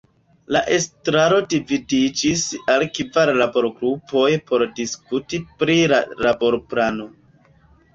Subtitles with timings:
[0.55, 7.13] La estraro dividiĝis al kvar laborgrupoj por diskuti pri la laborplano.